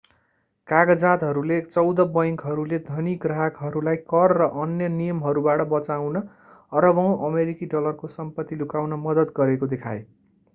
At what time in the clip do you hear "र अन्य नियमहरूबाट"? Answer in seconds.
4.37-5.65